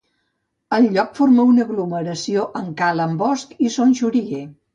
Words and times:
El 0.77 0.87
lloc 0.95 1.11
forma 1.19 1.45
una 1.49 1.65
aglomeració 1.65 2.47
amb 2.63 2.73
Cala 2.81 3.07
en 3.11 3.15
Bosch 3.21 3.55
i 3.69 3.73
Son 3.77 3.95
Xoriguer. 4.03 4.43